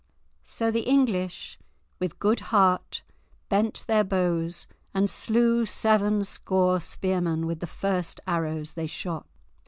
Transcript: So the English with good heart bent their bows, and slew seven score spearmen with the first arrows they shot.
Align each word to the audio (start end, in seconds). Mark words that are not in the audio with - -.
So 0.43 0.71
the 0.71 0.81
English 0.89 1.59
with 1.99 2.17
good 2.17 2.39
heart 2.49 3.03
bent 3.49 3.83
their 3.85 4.03
bows, 4.03 4.65
and 4.95 5.07
slew 5.07 5.63
seven 5.67 6.23
score 6.23 6.81
spearmen 6.81 7.45
with 7.45 7.59
the 7.59 7.67
first 7.67 8.19
arrows 8.25 8.73
they 8.73 8.87
shot. 8.87 9.27